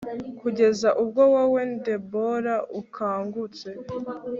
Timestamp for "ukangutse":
2.79-3.69